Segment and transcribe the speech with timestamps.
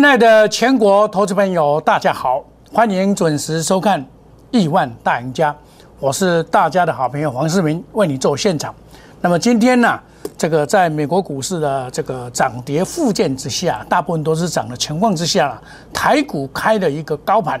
[0.00, 2.42] 亲爱的全国投资朋友，大家好，
[2.72, 4.02] 欢迎准时收看
[4.50, 5.52] 《亿万大赢家》，
[5.98, 8.74] 我是大家的好朋友黄世明，为你做现场。
[9.20, 10.00] 那么今天呢，
[10.38, 15.60] 这个在美国股市的这个涨跌附件之下，大部分都是涨的情况之下，
[15.92, 17.60] 台股开了一个高盘，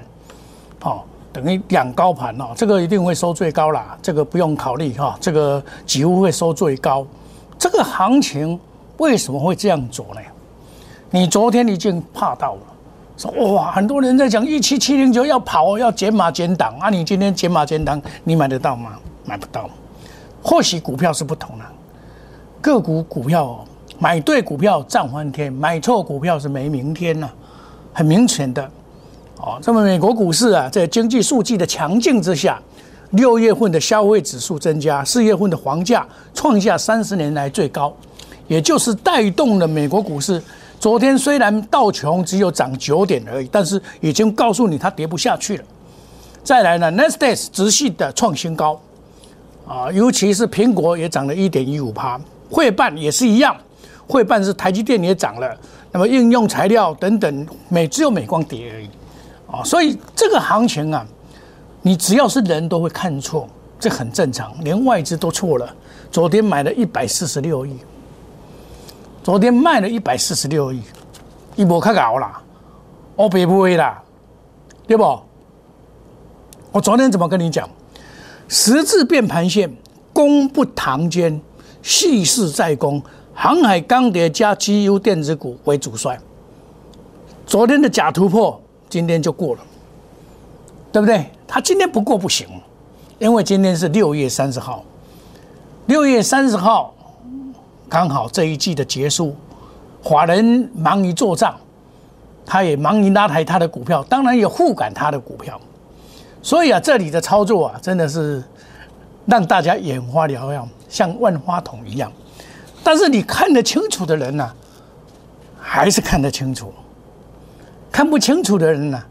[0.80, 1.02] 哦，
[1.34, 7.06] 等于两高盘哦，这个一定会收最高啦，这个不用考虑哈，这个几乎会收最高。
[7.58, 8.58] 这个行情
[8.96, 10.20] 为什么会这样做呢？
[11.12, 12.60] 你昨天已经怕到了，
[13.16, 16.88] 说哇，很多人在讲一七七零九要跑，要减码减档啊！
[16.88, 18.92] 你今天减码减档，你买得到吗？
[19.24, 19.68] 买不到。
[20.42, 21.64] 或许股票是不同的，
[22.60, 23.64] 个股股票
[23.98, 27.28] 买对股票涨翻天，买错股票是没明天呐，
[27.92, 28.62] 很明显的。
[29.38, 32.62] 哦，这么美国股市啊，在经济数据的强劲之下，
[33.10, 37.92] 六月份的消费指数增加，四月份的房价创下三十年来最高，
[38.46, 40.40] 也就是带动了美国股市。
[40.80, 45.64] 昨天虽然道琼只有涨九点而已，但是已经告诉你它跌不下去了。
[46.42, 48.80] 再来呢 n e s t a q 直系的创新高。
[49.68, 52.20] 啊，尤其是苹果也涨了一点一五趴，
[52.50, 53.56] 汇办也是一样，
[54.08, 55.56] 汇办是台积电也涨了，
[55.92, 58.88] 那么应用材料等等，美只有美光跌而已，
[59.48, 61.06] 啊，所以这个行情啊，
[61.82, 65.72] 你只要是人都会看错，这很正常，连外资都错了。
[66.10, 67.76] 昨天买了一百四十六亿，
[69.30, 70.82] 昨天卖了一百四十六亿，
[71.54, 72.42] 一波开搞啦，
[73.14, 74.02] 我别不会啦，
[74.88, 75.04] 对不？
[76.72, 77.70] 我昨天怎么跟你讲？
[78.48, 79.72] 十字变盘线，
[80.12, 81.40] 攻不堂间，
[81.80, 83.00] 蓄势在攻，
[83.32, 86.18] 航海钢铁加 GU 电子股为主帅。
[87.46, 89.60] 昨天的假突破，今天就过了，
[90.90, 91.24] 对不对？
[91.46, 92.48] 他今天不过不行，
[93.20, 94.82] 因为今天是六月三十号，
[95.86, 96.92] 六月三十号
[97.90, 99.36] 刚好这一季的结束，
[100.04, 101.56] 法人忙于做账，
[102.46, 105.60] 他也忙于拉抬他的股票，当然也护感他的股票。
[106.40, 108.42] 所以啊，这里的操作啊，真的是
[109.26, 112.10] 让大家眼花缭乱，像万花筒一样。
[112.84, 114.48] 但是你看得清楚的人呢，
[115.60, 116.68] 还是看得清楚；
[117.90, 119.02] 看不清楚的人呢，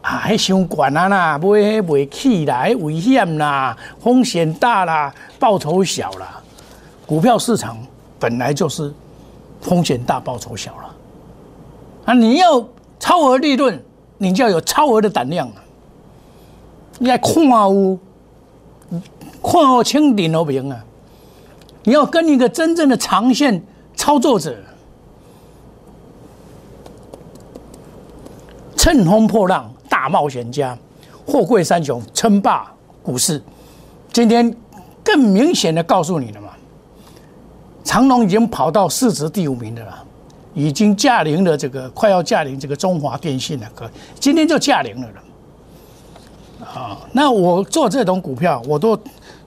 [0.00, 6.40] 啊，还想管啊啦，买买起啦，危险啦，风险大啦，报酬小啦。
[7.06, 7.78] 股票市场
[8.18, 8.92] 本来就是
[9.60, 10.94] 风险大，报酬小了。
[12.06, 12.64] 啊，你要
[12.98, 13.80] 超额利润，
[14.18, 15.62] 你就要有超额的胆量啊。
[16.98, 17.98] 你要看有，
[19.42, 20.84] 看好清顶都明啊！
[21.84, 23.62] 你要跟一个真正的长线
[23.94, 24.56] 操作者，
[28.76, 30.76] 乘风破浪大冒险家，
[31.24, 33.40] 货柜三雄称霸股市。
[34.12, 34.52] 今天
[35.04, 36.47] 更明显的告诉你了嘛，
[37.88, 40.04] 长隆已经跑到市值第五名的了，
[40.52, 43.90] 已经驾临了这个快要驾临这个中华电信了，哥，
[44.20, 46.66] 今天就驾临了了。
[46.66, 48.96] 啊，那我做这种股票，我都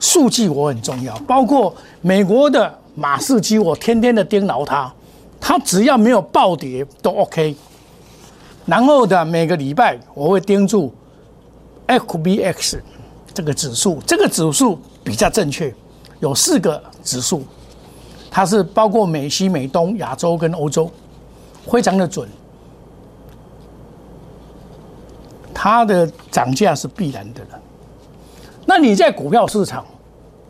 [0.00, 4.92] 数据我很重要，包括美国的马士基，我天天的盯牢它，
[5.40, 7.54] 它只要没有暴跌都 OK。
[8.66, 10.92] 然后的每个礼拜我会盯住
[11.86, 12.80] FBX
[13.32, 15.72] 这个指数，这个指数比较正确，
[16.18, 17.44] 有四个指数，
[18.34, 20.90] 它是包括美西、美东、亚洲跟欧洲，
[21.66, 22.26] 非常的准。
[25.52, 27.60] 它的涨价是必然的了。
[28.64, 29.84] 那你在股票市场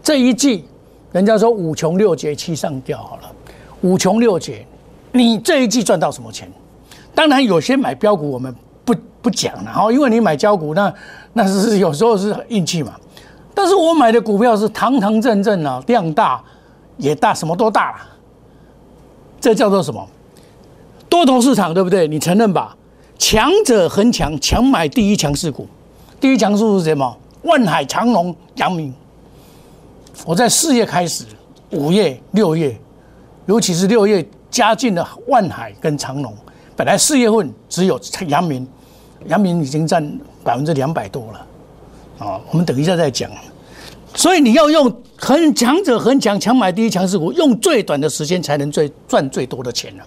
[0.01, 0.65] 这一季，
[1.11, 3.23] 人家说五穷六绝七上吊好了，
[3.81, 4.65] 五穷六绝，
[5.11, 6.49] 你这一季赚到什么钱？
[7.17, 8.55] 当然有些买标股我们
[8.85, 10.95] 不不讲了哈，因为你买标股那
[11.33, 12.95] 那是有时候是运气嘛。
[13.53, 16.43] 但是我买的股票是堂堂正正啊，量大
[16.97, 17.99] 也大，什么都大了。
[19.41, 20.07] 这叫做什么？
[21.09, 22.09] 多头市场对不对？
[22.09, 22.77] 你承认吧？
[23.19, 25.67] 强者恒强，强买第一强势股。
[26.21, 27.17] 第一强势是什么？
[27.43, 28.95] 万海、长隆、阳明。
[30.25, 31.25] 我在四月开始，
[31.71, 32.77] 五月、六月，
[33.47, 36.35] 尤其是六月加进了万海跟长隆。
[36.77, 38.67] 本来四月份只有阳明，
[39.27, 40.03] 阳明已经占
[40.45, 41.47] 百分之两百多了。
[42.27, 43.31] 啊，我们等一下再讲。
[44.15, 50.05] 所以你要用很强者很强，强买第一强势股，用最短的时间才能最赚最多的钱呢。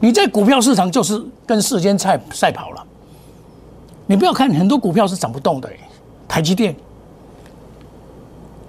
[0.00, 2.84] 你在股票市场就是跟世间赛赛跑了。
[4.06, 5.68] 你不要看很多股票是涨不动的，
[6.28, 6.74] 台积电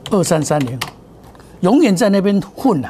[0.09, 0.79] 二三三零，
[1.61, 2.89] 永远在那边混呢。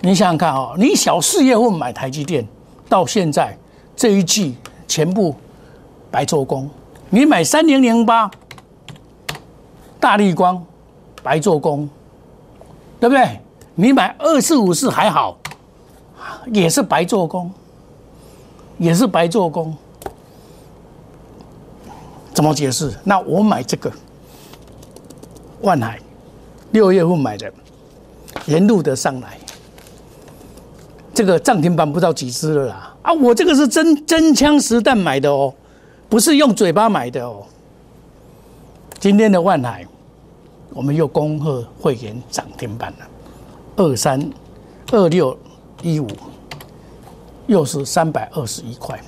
[0.00, 2.46] 你想想看哦，你小四月份买台积电，
[2.88, 3.56] 到现在
[3.96, 4.56] 这一季
[4.86, 5.34] 全部
[6.10, 6.68] 白做工。
[7.08, 8.30] 你买三零零八
[10.04, 10.62] 大力光
[11.22, 11.88] 白做工，
[13.00, 13.40] 对不对？
[13.74, 15.38] 你买二四五四还好。
[16.52, 17.50] 也是白做工，
[18.76, 19.74] 也是白做工。
[22.34, 22.92] 怎么解释？
[23.02, 23.90] 那我买这个
[25.62, 25.98] 万海，
[26.72, 27.50] 六月份买的，
[28.44, 29.38] 沿路的上来，
[31.14, 32.94] 这个涨停板不知道几只了啦！
[33.00, 35.54] 啊，我这个是真真枪实弹买的哦，
[36.10, 37.42] 不是用嘴巴买的哦。
[38.98, 39.86] 今天的万海，
[40.70, 43.06] 我们又恭贺会员涨停板了，
[43.76, 44.30] 二三
[44.92, 45.36] 二六
[45.82, 46.08] 一五，
[47.46, 48.98] 又是三百二十一块。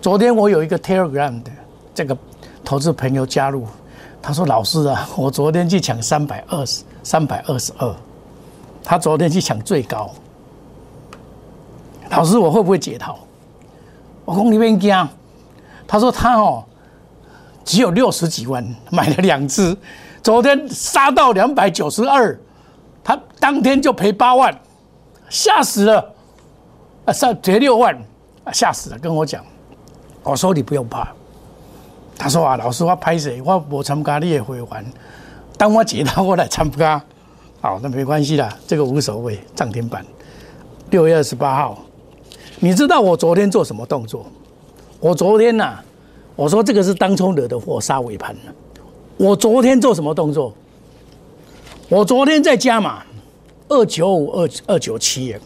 [0.00, 1.50] 昨天我有一个 Telegram 的。
[1.92, 2.16] 这个
[2.64, 3.66] 投资朋友加入，
[4.22, 7.94] 他说：“老师啊，我昨天去抢三百二十三百二十二，
[8.82, 10.08] 他昨天去抢最高。
[12.10, 13.18] 老师，我会不会解套？
[14.24, 15.08] 我讲你别惊。
[15.86, 16.64] 他说他哦，
[17.64, 19.76] 只有六十几万买了两只，
[20.22, 22.38] 昨天杀到两百九十二，
[23.02, 24.54] 他当天就赔八万，
[25.28, 26.12] 吓死了
[27.04, 27.12] 啊！
[27.12, 27.94] 杀赔六万
[28.44, 28.98] 啊，吓死了！
[28.98, 29.44] 跟我讲，
[30.22, 31.08] 我说你不用怕。”
[32.18, 33.40] 他说啊，老师，我拍谁？
[33.42, 34.84] 我不参加你也会还，
[35.56, 37.02] 当我接到我来参加，
[37.62, 39.40] 好，那没关系啦，这个无所谓。
[39.54, 40.04] 涨停板，
[40.90, 41.78] 六月二十八号，
[42.58, 44.26] 你知道我昨天做什么动作？
[45.00, 45.78] 我昨天呐，
[46.36, 48.52] 我说这个是当冲惹的祸，杀尾盘了。
[49.20, 50.50] 我昨天做什么动作？
[51.90, 53.02] 我昨天在加码
[53.68, 55.36] 二九五二二九七，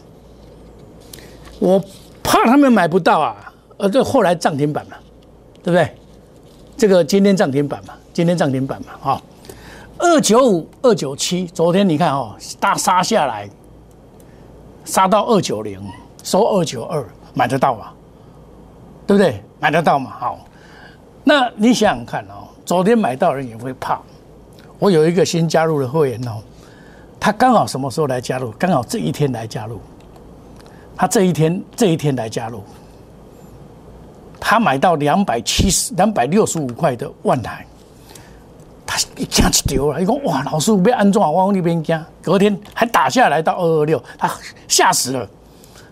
[1.59, 1.77] 我
[2.23, 4.95] 怕他们买不到啊，呃，这后来涨停板嘛，
[5.61, 5.93] 对不对？
[6.77, 9.21] 这个今天涨停板嘛，今天涨停板嘛，哈，
[9.97, 13.49] 二九五二九七，昨天你看哦，大杀下来，
[14.85, 15.77] 杀到二九零，
[16.23, 17.87] 收二九二，买得到吗？
[19.05, 19.43] 对不对？
[19.59, 20.11] 买得到嘛？
[20.17, 20.39] 好，
[21.25, 23.99] 那你想想看哦，昨天买到人也会怕。
[24.79, 26.41] 我有一个新加入的会员哦，
[27.19, 28.51] 他刚好什么时候来加入？
[28.59, 29.79] 刚好这一天来加入，
[30.97, 32.63] 他这一天这一天来加入。
[34.39, 37.65] 他买到两百七十、两百六十五块的万台，
[38.85, 44.29] 他一惊一丢了，一讲哇，老师被安装，我往那边加，隔天还打下来到二二六，他
[44.67, 45.27] 吓死了。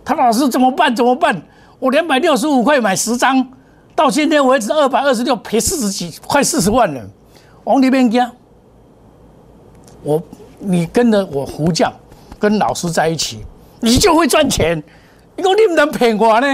[0.06, 0.94] 他老师怎么办？
[0.94, 1.42] 怎么办？
[1.80, 3.48] 我两百六十五块买十张，
[3.96, 7.02] 到今天为止二百二十六，赔四十几，快四十万了，
[7.64, 8.32] 往里边惊。
[10.02, 10.22] 我，
[10.60, 11.94] 你跟着我胡将，
[12.40, 13.46] 跟老师在一起，
[13.80, 14.82] 你就会赚钱。
[15.36, 16.48] 你讲你不能骗我呢？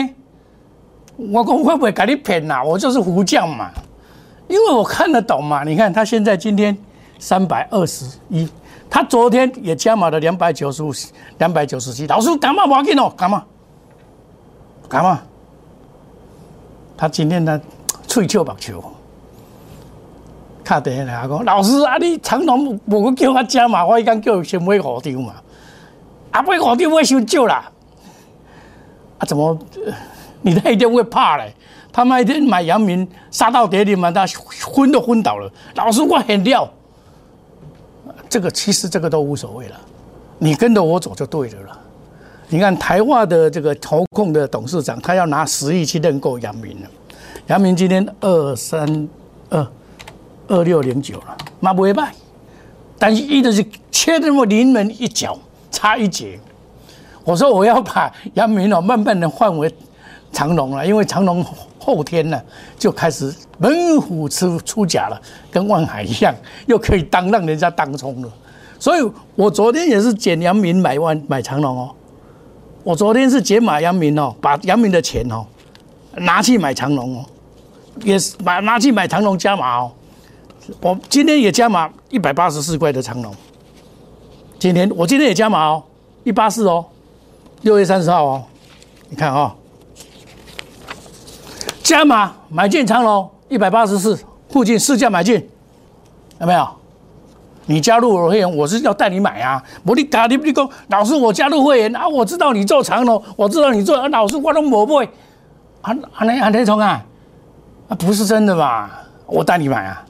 [1.18, 2.64] 我公会不会给你骗呐？
[2.64, 3.72] 我就是胡将嘛，
[4.48, 5.64] 因为我看得懂嘛。
[5.64, 6.78] 你看他现在今天
[7.20, 8.48] 三百二十一，
[8.90, 10.92] 他昨天也加码了两百九十五、
[11.38, 12.06] 两百九十七。
[12.08, 13.12] 老师干嘛不要紧哦？
[13.18, 13.44] 干嘛？
[14.88, 15.22] 干嘛？
[17.00, 17.62] 他今天呢，
[18.10, 18.84] 吹球白球，
[20.66, 25.36] 卡电话来讲，老师啊，你长龙无叫我加码，我伊讲叫先买五张嘛，
[26.32, 27.72] 啊买五张我收少啦，
[29.18, 29.58] 啊怎么？
[30.42, 31.54] 你那一天会怕嘞？
[31.90, 34.28] 他那一天买阳明杀到跌停嘛，他
[34.68, 35.50] 昏都昏倒了。
[35.76, 36.70] 老师，我很料，
[38.28, 39.80] 这个其实这个都无所谓了，
[40.38, 41.80] 你跟着我走就对了了。
[42.52, 46.90] 你看台化的这个投控的董事长，他要拿十亿去认购阳明了。
[47.48, 49.08] 阳明今天二三
[49.50, 49.68] 二
[50.48, 52.12] 二六零九了，嘛不会卖，
[52.98, 55.38] 但是一直是切那么临门一脚，
[55.70, 56.40] 差一截。
[57.24, 59.72] 我说我要把阳明哦，慢慢的换为。
[60.32, 61.44] 长隆了，因为长隆
[61.80, 62.40] 后天呢
[62.78, 66.32] 就开始猛虎出出甲了，跟万海一样，
[66.68, 68.32] 又可以当让人家当冲了。
[68.78, 71.90] 所以我昨天也是减阳明买万买长隆哦，
[72.84, 75.46] 我昨天是解码阳明哦，把阳明的钱哦
[76.14, 77.26] 拿去买长隆哦，
[78.04, 79.92] 也是买拿去买长隆加码哦。
[80.82, 83.34] 我今天也加码一百八十四块的长隆，
[84.58, 85.84] 今天我今天也加码哦，
[86.24, 86.86] 一八四哦，
[87.62, 88.44] 六月三十号哦，
[89.10, 89.56] 你看啊。
[91.82, 94.18] 加码买进长隆一百八十四
[94.50, 95.50] 附近市价买进，
[96.40, 96.79] 有没有？
[97.70, 99.64] 你加入我会员，我是要带你买啊！
[99.86, 105.06] 我你打你你讲，老师我加入会员啊，我知道你做长龙，我知道你做老师，我都不会。
[105.82, 107.06] 啊啊那啊那从啊，
[107.88, 109.04] 啊不是真的吧？
[109.28, 110.04] 我带你买啊！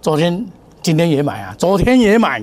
[0.00, 0.46] 昨天
[0.80, 2.42] 今天也买啊，昨天也买，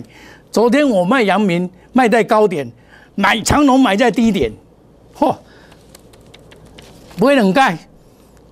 [0.52, 2.72] 昨天我卖阳明卖在高点，
[3.16, 4.52] 买长龙买在低点，
[5.18, 5.36] 嚯，
[7.18, 7.76] 不会冷盖。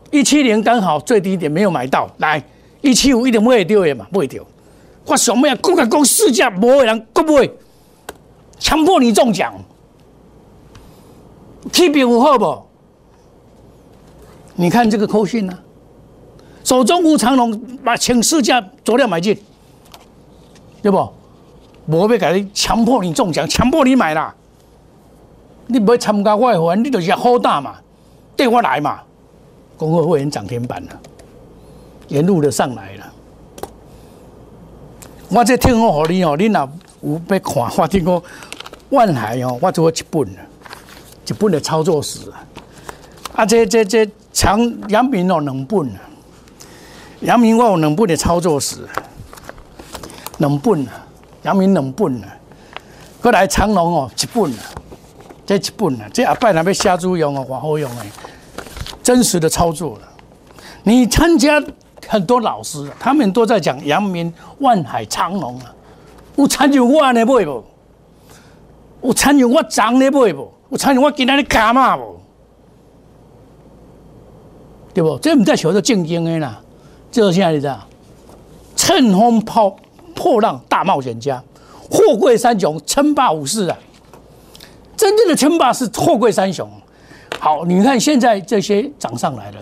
[0.09, 2.41] 一七零刚好最低点没有买到，来
[2.81, 4.43] 一七五一点不会丢也嘛，不会丢。
[5.07, 5.57] 我想咩啊？
[5.61, 7.57] 公开公市价，不会人，不会
[8.59, 9.53] 强迫你中奖。
[11.71, 12.63] T 比五好不？
[14.55, 15.57] 你看这个扣讯呢，
[16.63, 19.37] 手中无长龙，把请市价昨天买进，
[20.81, 20.97] 对不？
[21.85, 24.35] 我要给你强迫你中奖，强迫你买啦。
[25.67, 27.75] 你不会参加我的会员，你就是好大嘛，
[28.35, 28.99] 对我来嘛。
[29.77, 30.99] 公会会员涨停板了，
[32.07, 33.06] 沿路的上来了。
[35.29, 36.69] 我这听我和你哦，你若
[37.01, 38.23] 有要看，我听讲
[38.89, 40.39] 万海哦，我做一本了，
[41.27, 42.43] 一本的操作史啊。
[43.35, 45.99] 啊，这这这长阳明哦两本啊，
[47.19, 48.77] 阳明我有两本的操作史，
[50.37, 51.05] 两本啊，
[51.43, 52.27] 阳明两本啊，
[53.21, 54.63] 过来长隆哦一本啊，
[55.45, 58.09] 这一本啊，这阿拜那要写主用哦，往好用诶，
[59.03, 60.07] 真实的操作了。
[60.83, 61.61] 你参加。
[62.07, 65.73] 很多老师，他们都在讲阳明、万海、长隆啊，
[66.35, 67.63] 有参与我呢买不？
[69.01, 70.51] 有参与我涨的买不？
[70.69, 72.17] 有参与我今天的加码不？
[74.93, 75.17] 对不？
[75.19, 76.59] 这唔在学做正经的啦，
[77.11, 77.79] 就是现在你知道，
[78.75, 79.75] 乘风破
[80.15, 81.43] 破浪大冒险家，
[81.89, 83.77] 货柜三雄称霸武士啊！
[84.95, 86.67] 真正的称霸是货柜三雄。
[87.39, 89.57] 好，你看现在这些涨上来了。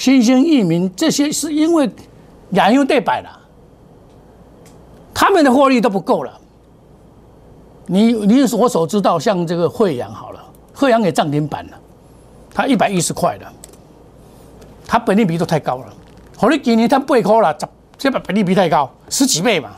[0.00, 1.86] 新兴域名这些是因为
[2.48, 3.28] 两用对白了，
[5.12, 6.40] 他们的获利都不够了。
[7.84, 10.42] 你你我所知道，像这个惠阳好了，
[10.72, 11.72] 惠阳也涨停板了，
[12.54, 13.52] 它一百一十块了，
[14.86, 15.92] 它本利比都太高了。
[16.34, 17.54] 好你今年它八块了，
[17.98, 19.68] 这把本利比太高，十几倍嘛。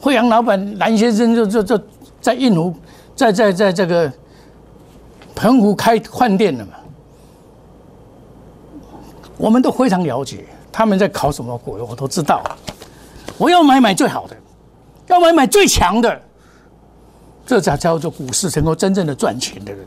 [0.00, 1.78] 惠阳老板蓝先生就就就
[2.18, 2.74] 在印湖，
[3.14, 4.10] 在在在这个
[5.34, 6.72] 澎湖开饭店了嘛。
[9.36, 12.42] 我们都非常了解他们在考什么股，我都知道。
[13.36, 14.36] 我要买买最好的，
[15.08, 16.20] 要买买最强的，
[17.44, 19.84] 这才叫做股市成功真正的赚钱的人。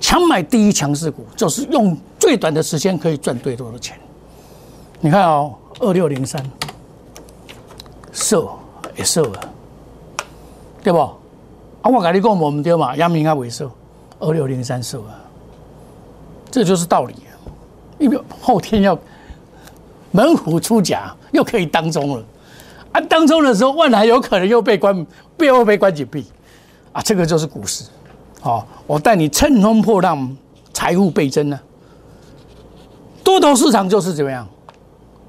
[0.00, 3.98] 强买第一强势股，就是用最短的时间可以赚最多的钱。
[5.00, 6.40] 你看哦，二六零三，
[8.12, 8.56] 瘦
[8.96, 9.52] 也瘦了，
[10.82, 10.98] 对不？
[10.98, 13.70] 啊，我跟你讲，我们对嘛，阳明啊，萎瘦，
[14.20, 15.18] 二六零三瘦啊，
[16.52, 17.14] 这就是道理。
[17.98, 18.98] 因为后天要
[20.12, 22.24] 猛虎出甲，又可以当中了
[22.92, 23.00] 啊！
[23.02, 26.24] 当中的时候，万来有可能又被关，背后被关紧闭
[26.92, 27.02] 啊！
[27.02, 27.84] 这个就是股市，
[28.40, 30.36] 好，我带你乘风破浪，
[30.72, 31.58] 财富倍增呢。
[33.24, 34.46] 多头市场就是怎么样？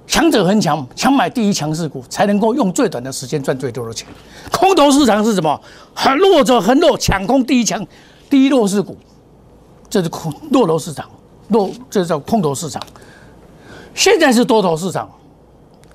[0.05, 4.07] 强者恒强，强买第一强势股，才能够用最短的时间赚最多的钱。
[4.51, 5.59] 空头市场是什么？
[5.93, 7.86] 很弱者恒弱，抢空第一强、
[8.29, 8.95] 第一弱势股，
[9.89, 11.09] 这是空弱头市场。
[11.47, 12.81] 弱，这叫空头市场。
[13.93, 15.09] 现在是多头市场，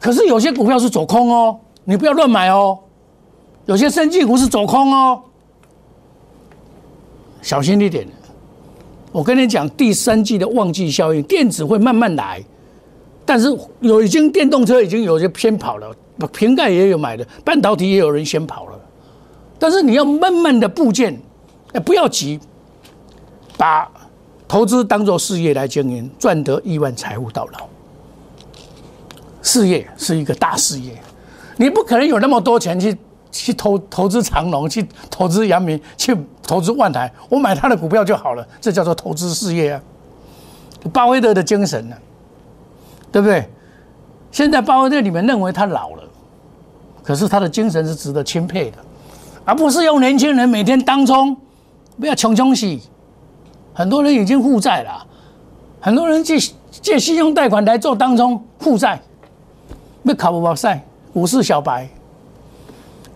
[0.00, 2.76] 可是有些股票是走空哦，你不要乱买哦。
[3.66, 5.22] 有些生技股是走空哦，
[7.40, 8.04] 小心一点。
[9.12, 12.42] 我跟你讲，第三季的旺季效应，电子会慢慢来，
[13.24, 15.94] 但是有已经电动车已经有些先跑了，
[16.32, 18.80] 瓶盖也有买的，半导体也有人先跑了。
[19.60, 21.16] 但是你要慢慢的部件，
[21.72, 22.40] 哎，不要急，
[23.56, 23.88] 把。
[24.52, 27.66] 投资当做事业来经营，赚得亿万财富到老。
[29.40, 30.92] 事业是一个大事业，
[31.56, 32.94] 你不可能有那么多钱去
[33.30, 38.46] 去投投资长隆，去投资阳明，去投资万台，我买他的股票就好了。
[38.60, 39.80] 这叫做投资事业啊，
[40.92, 41.96] 巴菲特的精神呢，
[43.10, 43.48] 对不对？
[44.30, 46.04] 现在巴菲特你们认为他老了，
[47.02, 48.76] 可是他的精神是值得钦佩的，
[49.46, 51.34] 而不是用年轻人每天当中
[51.98, 52.82] 不要穷穷喜。
[53.74, 55.06] 很多人已经负债了，
[55.80, 56.36] 很多人借
[56.70, 59.00] 借信用贷款来做当中负债，
[60.02, 61.88] 要考不饱赛，股市小白，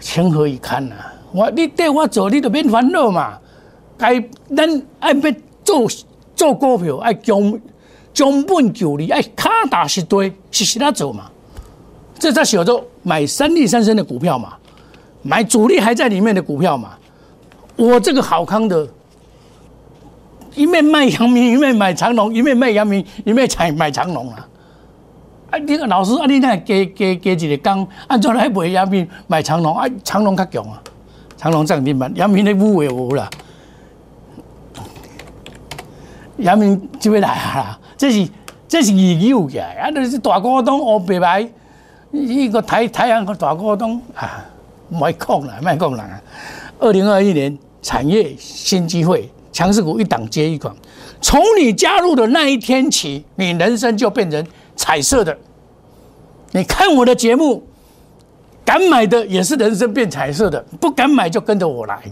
[0.01, 0.95] 情何以堪呐！
[1.33, 3.39] 我你带我做，你就免烦恼嘛。
[3.99, 4.19] 该
[4.57, 5.33] 咱爱要
[5.63, 5.87] 做
[6.35, 7.61] 做股票，爱将
[8.15, 11.31] 将本就利，爱卡打实堆，实实他走嘛。
[12.19, 14.55] 这才叫做买三利三升的股票嘛，
[15.21, 16.93] 买主力还在里面的股票嘛。
[17.77, 18.89] 我这个好康的。
[20.57, 24.49] 一面卖阳明，一面买长隆；一面卖阳明，一面买买长隆啊！
[25.51, 29.77] 啊，你个老师，啊，你那加加加一个工，按怎来卖阳明买长隆？
[29.77, 30.83] 啊，长隆较强啊，
[31.37, 33.29] 长隆涨停板，阳明的五位无啦。
[36.39, 37.79] 阳明就要来啊！
[37.99, 38.27] 这是
[38.67, 41.47] 这是二有嘅，啊，那是大股东乌白白，
[42.13, 44.43] 一个太太阳个大股东啊，
[44.89, 46.19] 卖讲啦，卖讲啦。
[46.79, 49.31] 二零二一年产业新机会。
[49.57, 50.77] 强势股一档接一档，
[51.23, 54.47] 从你加入的那一天起，你人生就变成
[54.77, 55.35] 彩色的。
[56.51, 57.67] 你看我的节目，
[58.67, 62.03] 敢买的也是人生变彩色的，不敢买就跟着我来，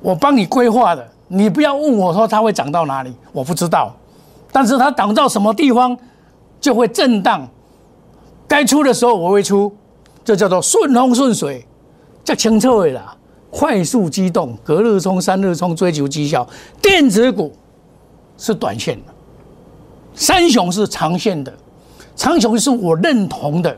[0.00, 1.06] 我帮你规划的。
[1.28, 3.94] 你不要问我说它会涨到哪里，我不知道，
[4.50, 5.94] 但是它涨到什么地方
[6.58, 7.46] 就会震荡，
[8.48, 9.70] 该出的时候我会出，
[10.24, 11.66] 这叫做顺风顺水，
[12.24, 13.14] 叫清澈的啦。
[13.54, 16.48] 快速机动，隔日冲、三日冲，追求绩效。
[16.80, 17.54] 电子股
[18.38, 19.12] 是短线的，
[20.14, 21.52] 三雄是长线的，
[22.16, 23.76] 长雄是我认同的，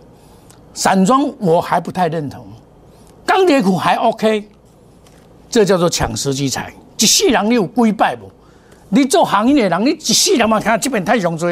[0.72, 2.46] 散装我还不太认同，
[3.26, 4.48] 钢铁股还 OK，
[5.50, 6.72] 这叫做抢时机财。
[6.96, 8.30] 一世人你有几百不？
[8.90, 11.50] 你做行业的人，你一世人嘛看这边太上多，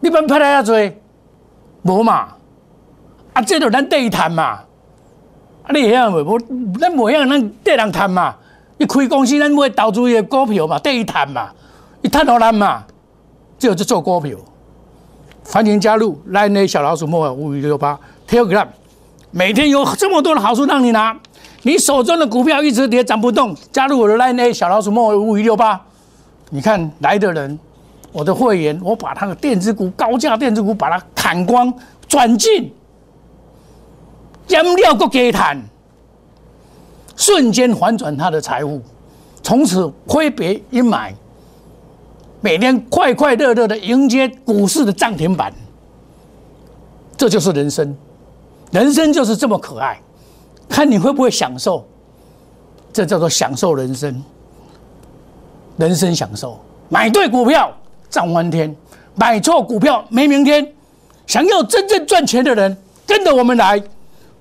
[0.00, 0.96] 你班拍来遐多，
[1.82, 2.28] 无嘛？
[3.34, 4.64] 啊，这就咱对谈嘛。
[5.62, 6.22] 啊，你晓未？
[6.22, 6.38] 无，
[6.78, 8.34] 咱无晓咱第人谈嘛。
[8.78, 11.50] 你开公司，咱买投资的股票嘛，第一谈嘛，
[12.02, 12.84] 一谈好难嘛。
[13.58, 14.36] 只有就做股票，
[15.44, 18.66] 欢迎加入来内小老鼠莫尔五五六八 Telegram，
[19.30, 21.14] 每天有这么多的好处让你拿。
[21.62, 25.78] 你手中的股票一直跌涨不动，加入我的 Line A 小老鼠莫五五六八，
[26.48, 27.58] 你看来的人，
[28.12, 31.70] 我的会员，我把他的电子股高价电子股把它砍光
[32.08, 32.72] 转进，
[34.50, 35.56] 减料个给谈，
[37.14, 38.82] 瞬间反转他的财富，
[39.44, 41.12] 从此挥别阴霾，
[42.40, 45.54] 每天快快乐乐的迎接股市的涨停板，
[47.16, 47.96] 这就是人生，
[48.72, 49.96] 人生就是这么可爱。
[50.68, 51.86] 看你会不会享受，
[52.92, 54.20] 这叫做享受人生。
[55.76, 57.72] 人生享受，买对股票
[58.08, 58.74] 涨翻天，
[59.14, 60.74] 买错股票没明天。
[61.28, 62.76] 想要真正赚钱的人，
[63.06, 63.80] 跟着我们来，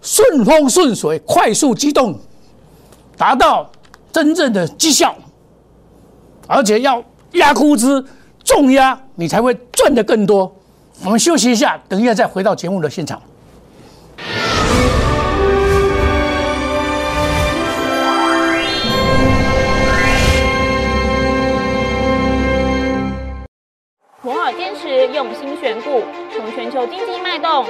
[0.01, 2.18] 顺风顺水，快速机动，
[3.18, 3.70] 达到
[4.12, 5.15] 真正的绩效。
[6.48, 7.03] 而且要
[7.34, 8.03] 压估值，
[8.44, 10.51] 重压，你才会赚得更多。
[11.03, 13.22] 我们休息一下，等一下再回到节目的现场。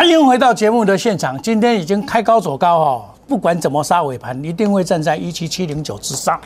[0.00, 1.38] 欢迎回到节目的现场。
[1.42, 6.40] 今天已经开高走高哦，不管怎么杀尾盘，一定会站在一七七零九之上。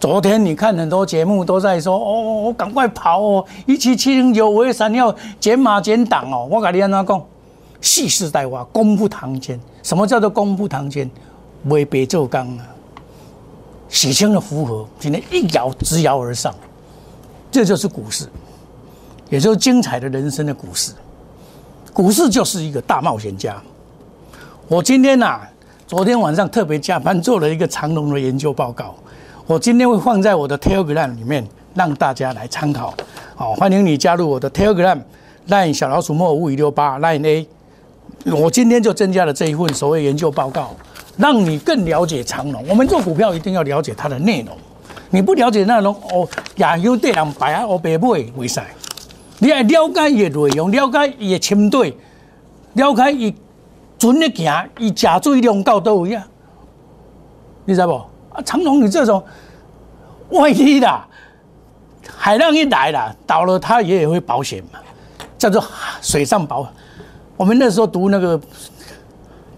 [0.00, 6.48] 昨天你看很多节目都在说哦，我赶快跑哦，一七七零九我也想要减码减档哦。
[6.50, 7.24] 我跟你安怎讲？
[7.80, 9.56] 蓄势待发，功不堂前。
[9.84, 11.08] 什么叫做功不堂前？
[11.66, 12.66] 未别奏刚啊，
[13.88, 16.52] 洗清了符合，今天一摇直摇而上，
[17.52, 18.28] 这就是股市，
[19.30, 20.92] 也就是精彩的人生的股市。
[21.94, 23.54] 股市就是一个大冒险家。
[24.66, 25.40] 我今天呐，
[25.86, 28.92] 昨天晚上特别加班做了一个长龙的研究报告，
[29.46, 32.92] 我今天会放在我的 Telegram 里面让大家来参考。
[33.36, 37.46] 好，欢迎你加入我的 Telegram，line 小老鼠莫五五六八 line A。
[38.32, 40.74] 我今天就增加了这一份所谓研究报告，
[41.16, 42.66] 让你更了解长龙。
[42.68, 44.56] 我们做股票一定要了解它的内容，
[45.10, 48.64] 你不了解内容，哦，亚优对人白啊，我白买为啥？
[49.44, 51.94] 你要了解伊的内容，了解伊的舰队，
[52.72, 53.34] 了解伊
[53.98, 56.26] 准的行，伊加水量到多位啊？
[57.66, 57.92] 你知不？
[58.30, 59.22] 啊，长隆你这种
[60.30, 61.06] 万一啦，
[62.08, 64.78] 海浪一来了，倒了他也会保险嘛，
[65.36, 65.62] 叫做
[66.00, 66.66] 水上保。
[67.36, 68.40] 我们那时候读那个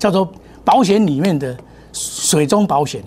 [0.01, 0.29] 叫做
[0.65, 1.57] 保险里面的
[1.93, 3.01] 水中保险，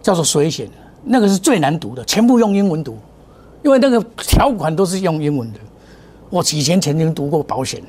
[0.00, 0.66] 叫做水险，
[1.04, 2.96] 那个是最难读的，全部用英文读，
[3.62, 5.58] 因为那个条款都是用英文的。
[6.30, 7.82] 我以前曾经读过保险，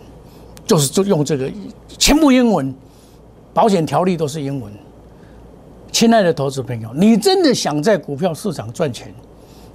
[0.66, 1.52] 就是就用这个
[1.98, 2.74] 全部英文，
[3.54, 4.72] 保险条例都是英文。
[5.92, 9.14] 亲爱的投资朋友，你真的想在股票市场赚钱，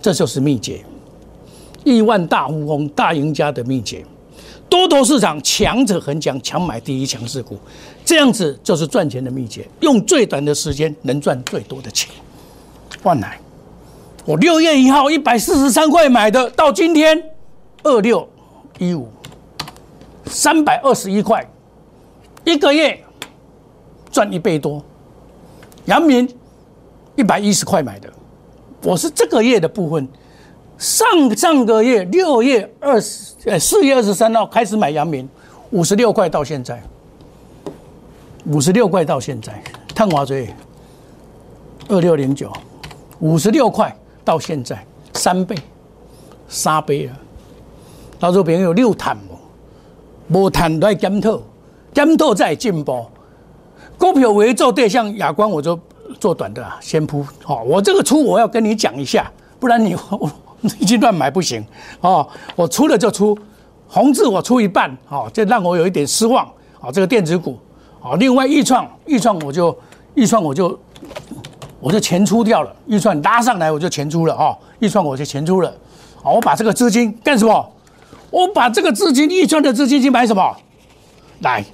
[0.01, 0.83] 这就是秘诀，
[1.85, 4.05] 亿万大富翁、大赢家的秘诀。
[4.71, 7.59] 多头市场强者恒强，强买第一强势股，
[8.05, 9.69] 这样子就是赚钱的秘诀。
[9.81, 12.11] 用最短的时间能赚最多的钱。
[13.03, 13.39] 万来，
[14.25, 17.23] 我六月一号一百四十三块买的，到今天
[17.83, 18.27] 二六。
[18.79, 19.09] 一五
[20.27, 21.47] 三百二十一块，
[22.45, 22.99] 一个月
[24.11, 24.83] 赚一倍多。
[25.87, 26.29] 阳明
[27.15, 28.11] 一百一十块买的，
[28.83, 30.09] 我是这个月的部分
[30.79, 31.07] 上
[31.37, 35.29] 上个月六月二十呃四月二十三号开始买阳明，
[35.71, 36.83] 五十六块到现在，
[38.47, 39.63] 五十六块到现在，
[39.95, 40.49] 探华追
[41.89, 42.51] 二六零九，
[43.21, 45.55] 五十六块到现在三倍，
[46.49, 47.21] 三倍啊！
[48.25, 51.39] 老周朋友六探无，无探来检讨，
[51.93, 53.05] 检讨再进步。
[53.99, 55.79] 股票为做对象，亚光我就
[56.19, 57.23] 做短的啊，先铺。
[57.43, 60.31] 好，我这个出我要跟你讲一下，不然你 我
[60.81, 61.63] 已经乱买不行
[62.01, 62.27] 哦。
[62.57, 63.37] 我出了就出，
[63.87, 66.51] 红字我出一半，哦，这让我有一点失望。
[66.81, 67.59] 哦，这个电子股，
[68.01, 69.79] 哦，另外易创，易创我就
[70.15, 70.81] 易创我就
[71.79, 75.71] 我就钱出掉了，预算拉上来我就钱出了哦，预算我就钱出了。
[76.23, 77.71] 好，我把这个资金干什么？
[78.35, 80.57] 我把这个资金预算的资金去买什么？
[81.43, 81.65] 来，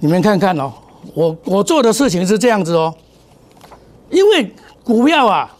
[0.00, 0.72] 你们看看哦。
[1.14, 2.92] 我我做的事情是这样子哦，
[4.10, 5.56] 因为股票啊，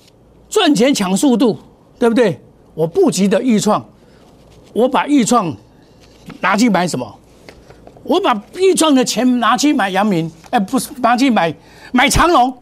[0.51, 1.57] 赚钱抢速度，
[2.01, 2.43] 对不对？
[2.75, 3.85] 我布局的预创，
[4.73, 5.57] 我把预创
[6.41, 7.19] 拿去买什么？
[8.03, 11.55] 我把预创的钱拿去买阳明，哎，不是拿去买
[11.93, 12.53] 买长隆，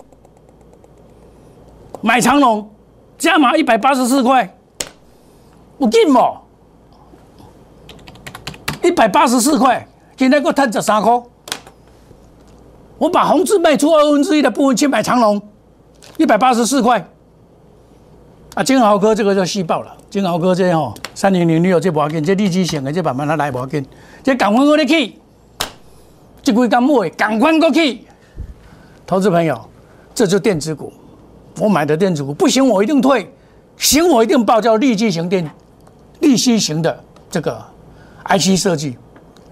[2.02, 2.70] 买长隆，
[3.16, 4.54] 加码一百八十四块，
[5.78, 6.42] 我进嘛？
[8.86, 9.84] 一百八十四块，
[10.16, 11.20] 今天给我赚十三块。
[12.98, 15.42] 我把红字卖出二分之一的部分去买长隆，
[16.16, 17.04] 一百八十四块。
[18.54, 19.92] 啊，金豪哥这个就细爆了。
[20.08, 23.84] 金豪哥这吼三零零六这不要紧，这立即性的这慢慢来不要紧。
[24.22, 25.18] 这赶快过去，
[26.44, 28.04] 这几干买，赶快过去。
[29.04, 29.60] 投资朋友，
[30.14, 30.92] 这就电子股，
[31.60, 33.26] 我买的电子股不行，我一定退；
[33.76, 35.50] 行，我一定报，叫立即型电，
[36.20, 37.62] 立即型的这个
[38.28, 38.96] IC 设计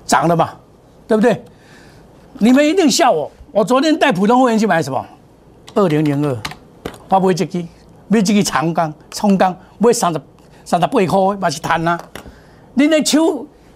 [0.04, 0.50] 涨了嘛，
[1.06, 1.42] 对不对？
[2.38, 3.30] 你们一定笑我。
[3.52, 5.04] 我昨天带普通会员去买什么？
[5.74, 6.36] 二零零二，
[7.08, 7.64] 我买这个，
[8.08, 10.20] 买这个长钢、冲钢，买三十、
[10.64, 11.98] 三十八块，嘛是赚啊！
[12.74, 13.20] 你在抢，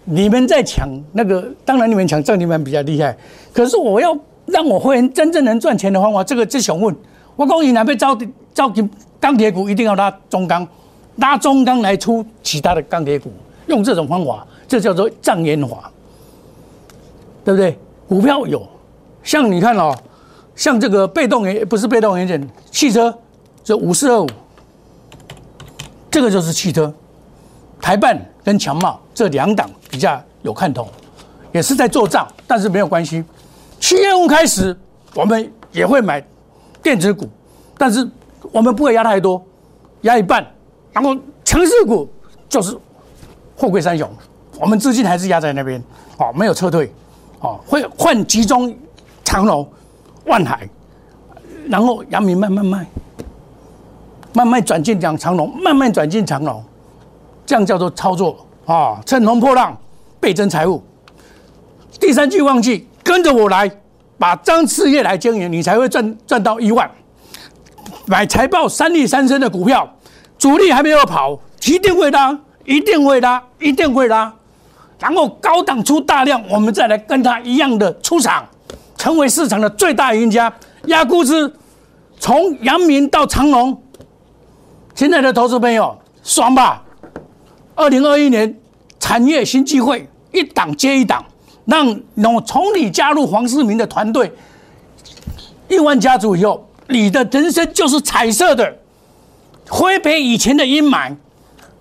[0.05, 3.17] 你们在抢那个，当然你们抢这，你们比较厉害。
[3.53, 6.95] 可是我要让我会员真正能赚钱的方法，这个就想问。
[7.37, 8.19] 我讲你哪边招
[8.53, 8.73] 招
[9.21, 10.67] 钢铁股，一定要拉中钢，
[11.17, 13.33] 拉中钢来出其他的钢铁股，
[13.69, 15.91] 用这种方法，这叫做障眼法，
[17.45, 17.79] 对不对？
[18.09, 18.67] 股票有，
[19.23, 19.95] 像你看哦，
[20.57, 23.17] 像这个被动元不是被动元件，汽车
[23.63, 24.27] 这五四二五，
[26.11, 26.93] 这个就是汽车，
[27.81, 30.89] 台办跟强茂这两档比较有看头，
[31.53, 33.23] 也是在做账，但是没有关系。
[33.79, 34.75] 七月份开始，
[35.15, 36.27] 我们也会买
[36.83, 37.29] 电子股，
[37.77, 38.09] 但是
[38.51, 39.45] 我们不会压太多，
[40.03, 40.45] 压一半，
[40.93, 42.09] 然后强势股
[42.49, 42.75] 就是
[43.59, 44.09] 货柜三雄，
[44.61, 45.83] 我们资金还是压在那边，
[46.17, 46.93] 哦，没有撤退。
[47.41, 48.73] 哦，会换集中
[49.25, 49.69] 长隆、
[50.27, 50.69] 万海，
[51.69, 52.87] 然后阳明慢慢卖，
[54.33, 56.65] 慢慢转进讲长隆，慢慢转进长隆，
[57.45, 59.01] 这样叫做操作啊！
[59.05, 59.77] 乘风破浪，
[60.19, 60.83] 倍增财富。
[62.01, 63.71] 第三句忘记，跟着我来，
[64.19, 66.91] 把张事业来经营，你才会赚赚到一万。
[68.07, 69.89] 买财报三利三升的股票，
[70.39, 74.31] 主力还没有跑，一定会当，一定会拉，一定会拉。
[75.01, 78.47] 然后高档出大量，我们再来跟它一样的出场，
[78.99, 80.53] 成为市场的最大赢家。
[80.85, 81.51] 压估值，
[82.21, 83.83] 从阳明到长隆，
[84.95, 86.83] 亲爱的投资朋友爽吧？
[87.75, 88.55] 二零二一年
[89.01, 91.25] 产业新机会一档接一档，
[91.65, 91.87] 让
[92.23, 94.31] 从从你加入黄世明的团队，
[95.69, 98.77] 亿万家族以后，你的人生就是彩色的，
[99.71, 101.17] 挥别以前的阴霾。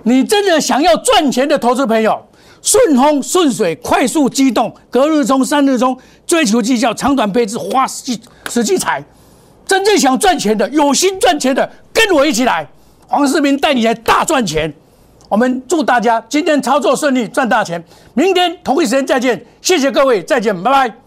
[0.08, 2.18] 你真的想要赚钱的投资朋友。
[2.62, 9.04] 顺风顺水，快速机动，隔日冲，三日冲，追求绩效，长短配置，花实际实际财。
[9.66, 12.68] 真正想赚钱的，有心赚钱的，跟我一起来，
[13.08, 14.74] 黄世明带你来大赚钱。
[15.30, 17.82] 我们祝大家今天操作顺利，赚大钱。
[18.14, 21.07] 明天同一时间再见，谢谢各位，再见，拜拜。